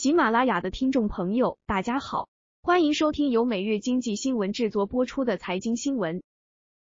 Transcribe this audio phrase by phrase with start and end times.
[0.00, 2.30] 喜马拉雅的听众朋友，大家好，
[2.62, 6.22] 欢迎收听由每日经济新闻制作播出的财经新闻。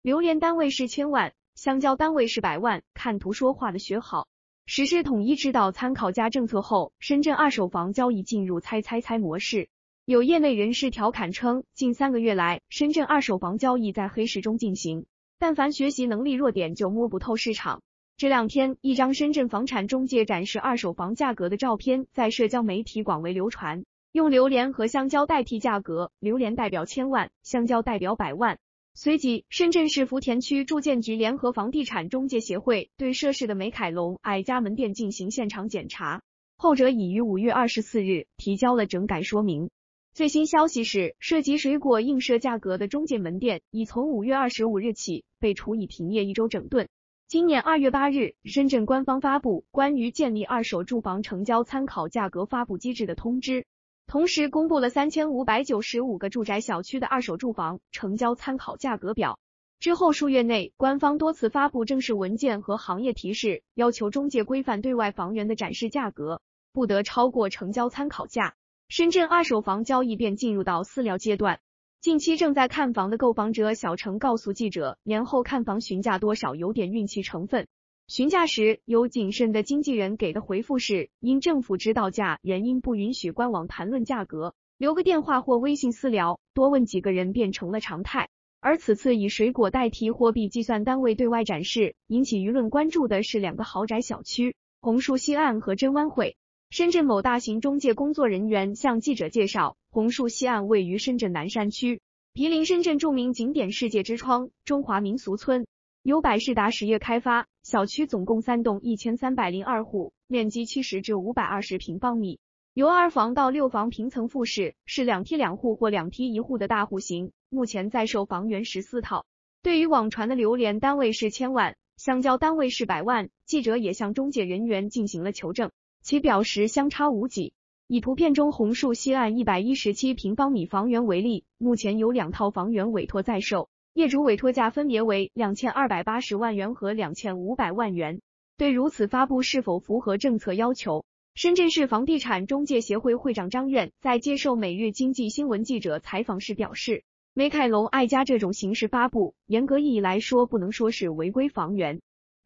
[0.01, 4.29] 榴莲单位是千万，香蕉单位是百万，看图说话的学好。
[4.65, 9.69] 实施统一指导参考价政策后，深圳二手房交易进入猜猜猜模式。
[10.05, 15.05] 有业内人士调侃称，近三个月来，深圳二手房交易在黑市中进行，
[15.37, 17.83] 但凡学习能力弱点就摸不透市场。
[18.21, 28.59] 这两天，一张深圳房产中介展示二手房价格的照片在社交媒体广为流传，用榴莲和香蕉代替价格，榴莲代表千万，香蕉代表百万。
[28.93, 36.21] 随即，深圳市福田区住建局联合房地产中介协会对涉事的美凯龙爱家门店进行现场检查，
[36.59, 39.71] 后者已于五月二十四日提交了整改说明。
[40.13, 46.87] 最新消息是，涉及水果映射价格的中介门店已从五月二十五日起被处以停业一周整顿。
[47.31, 53.67] 今年二月八日，深圳官方发布关于建立二手住房成交参考价格发布机制的通知，
[54.09, 59.39] 同时公布了三千五百九十五个住宅小区的二手住房成交参考价格表。
[59.79, 68.57] 之后数月内，官方多次发布正式文件和行业提示，要求中介规范对外房源的展示价格，不得超过成交参考价。
[68.89, 71.61] 深圳二手房交易便进入到私聊阶段。
[72.01, 77.69] 近期正在看房的购房者小程告诉记者，年后看房询价多少有点运气成分。
[78.07, 88.31] 询价时，有谨慎的经纪人给的回复是：因政府指导价原因不允许官网谈论价格，留个电话或微信私聊，多问几个人变成了常态。
[88.61, 96.39] 而此次以水果代替货币计算单位对外展示，引起舆论关注的是两个豪宅小区——红树西岸和真湾汇。
[96.71, 102.01] 深圳某大型中介工作人员向记者介绍，红树西岸位于深圳南山区，
[102.33, 105.67] 毗邻深圳著名景点世界之窗中华民俗村，
[106.05, 107.49] 由百事达实业开发。
[107.65, 112.39] 小区总共三栋，一千三百零二户，面积七十至五百二十平方米，
[112.73, 117.33] 由二房到六房平层复式，是两梯两户或两梯一户的大户型。
[117.49, 119.27] 目前在售房源十四套。
[119.61, 125.73] 对于网传的榴莲单位是千万，香蕉单位是百万，记者也向中介人员进行了求证。
[126.03, 127.53] 其表示相差无几。
[127.87, 138.21] 以图片中红树西岸一百一十七平方米房源为例，目前有两套房源委托在售，业主委托价分别为两千二百八十万元和两千五百万元。
[138.57, 141.05] 对如此发布是否符合政策要求？
[141.35, 147.03] 深圳市房地产中介协会会长张苑在接受每日经济新闻记者采访时表示，
[147.35, 152.01] 美凯龙爱家这种形式发布，严格意义来说不能说是违规房源。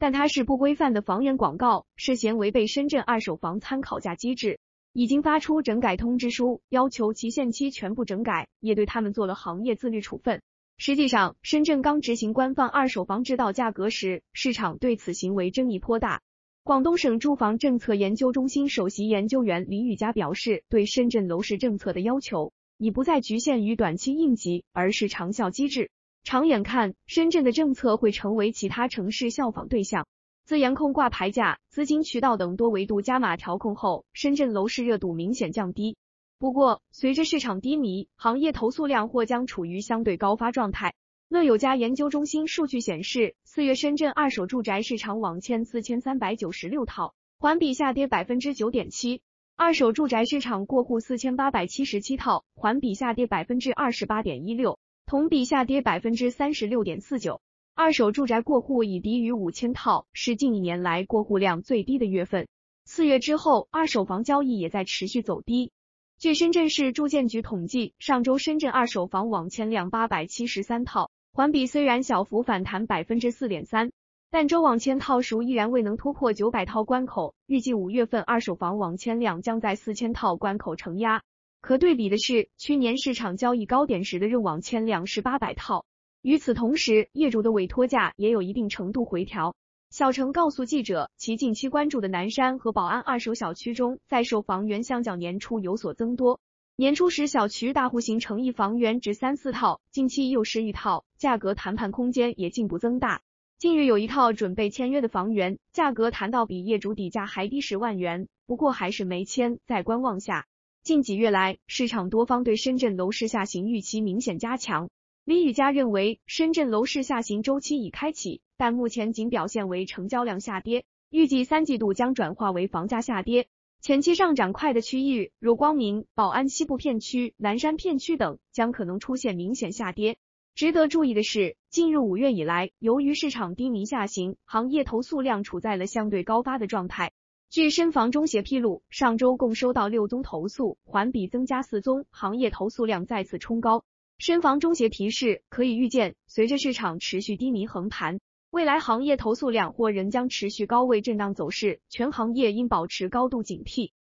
[0.05, 4.59] 但它是不规范的房源广告，涉嫌违背深圳二手房参考价机制，
[4.93, 10.43] 已经发出整改通知书，要求其限期全部整改，也对他们做了行业自律处分。
[10.77, 16.21] 实际上，深圳刚执行官方二手房指导价格时，市场对此行为争议颇大。
[16.65, 25.89] 广东省住房政策研究中心首席研究员李宇佳表示，对深圳楼市政策的要求已不再局限于短期应急，而是长效机制。
[26.25, 30.07] 长远看，深圳的政策会成为其他城市效仿对象。
[30.47, 35.99] 自严控挂牌价、资金渠道等多维度加码调控后，深圳楼市热度明显降低。
[36.39, 40.95] 不过，随着市场低迷，行业投诉量或将处于相对高发状态。
[41.29, 49.21] 乐友家研究中心数据显示，四月深圳二手住宅市场网签四千三百九十六套，环比下跌百分之九点七；
[49.57, 54.79] 二手住宅市场过户四千八百七十七套，环比下跌百分之二十八点一六。
[55.07, 57.43] 同比下跌百分之三十六点四九，
[57.75, 62.49] 二手住宅过户已低于五千套，是近一年来过户量最低的月份。
[62.87, 65.73] 四月之后，二手房交易也在持续走低。
[66.19, 73.93] 据深圳市住建局统计，上周深圳二手房网签量八百七十三套，环比虽然小幅反弹百分之四点三，
[74.31, 77.35] 但周网签套数依然未能突破九百套关口。
[77.47, 81.23] 预计五月份二手房网签量将在四千套关口承压。
[81.65, 85.87] 可对比的是，去年市场交易高点时的认网签量是八百套。
[86.21, 89.57] 与此同时，业主的委托价也有一定程度回调。
[89.89, 96.39] 小程告诉记者，其近期关注的南山和宝安二手小区中，在售房源相较年初有所增多。
[96.77, 103.23] 年初时小区大户型诚意房源只三四套，近期已有十余套，价格谈判空间也进一步增大。
[103.57, 110.45] 近日有一套准备签约的房源，价格谈到比业主底价还低十万元，不过还是没签，在观望下。
[110.85, 114.91] 近几月来，市场多方对深圳楼市下行预期明显加强。
[115.25, 123.49] 李宇佳认为，深圳楼市下行周期已开启，但目前仅表现为成交量下跌，预计三季度将转化为房价下跌。
[123.81, 130.19] 前期上涨快的区域，如光明、宝安西部片区、南山片区等，将可能出现明显下跌。
[130.55, 137.13] 值得注意的是，进入五月以来，由于市场低迷下行，行业投诉量处在了相对高发的状态。
[137.55, 143.85] 据深房中协披露，上周共收到六宗投诉，环比增加四宗，行业投诉量再次冲高。
[144.19, 148.19] 深房中协提示，可以预见，随着市场持续低迷横盘，
[148.51, 153.93] 未来行业投诉量或仍将持续高位震荡走势，全行业应保持高度警惕。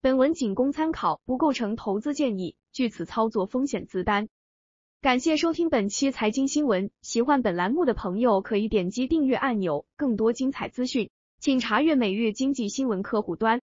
[0.00, 4.28] 本文仅供参考，不构成投资建议，据此操作风险自担。
[5.00, 13.60] 感谢收听本期财经新闻，喜欢本栏目的朋友可以点击订阅按钮，更多精彩资讯，请查阅每日经济新闻客户端。